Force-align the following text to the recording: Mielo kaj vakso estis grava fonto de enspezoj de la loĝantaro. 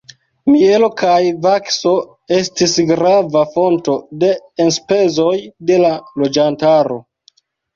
Mielo 0.51 0.87
kaj 1.01 1.17
vakso 1.45 1.91
estis 2.39 2.73
grava 2.93 3.45
fonto 3.59 3.99
de 4.25 4.33
enspezoj 4.67 5.37
de 5.71 5.81
la 5.85 5.93
loĝantaro. 6.25 6.99